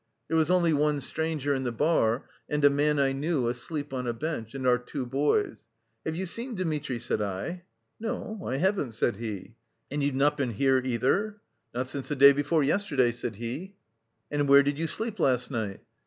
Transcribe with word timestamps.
There 0.29 0.37
was 0.37 0.49
only 0.49 0.73
one 0.73 0.99
stranger 0.99 1.53
in 1.53 1.63
the 1.63 1.71
bar 1.71 2.27
and 2.49 2.65
a 2.65 2.71
man 2.71 2.97
I 2.97 3.11
knew 3.11 3.47
asleep 3.47 3.93
on 3.93 4.07
a 4.07 4.13
bench 4.13 4.55
and 4.55 4.65
our 4.65 4.79
two 4.79 5.05
boys. 5.05 5.67
"Have 6.07 6.15
you 6.15 6.25
seen 6.25 6.55
Dmitri?" 6.55 6.97
said 6.97 7.21
I. 7.21 7.65
"No, 7.99 8.41
I 8.47 8.57
haven't," 8.57 8.93
said 8.93 9.17
he. 9.17 9.53
"And 9.91 10.01
you've 10.01 10.15
not 10.15 10.37
been 10.37 10.53
here 10.53 10.81
either?" 10.83 11.39
"Not 11.75 11.85
since 11.85 12.07
the 12.07 12.15
day 12.15 12.31
before 12.33 12.63
yesterday," 12.63 13.11
said 13.11 13.35
he. 13.35 13.75
"And 14.31 14.49
where 14.49 14.63
did 14.63 14.79
you 14.79 14.87
sleep 14.87 15.19
last 15.19 15.51
night?" 15.51 15.81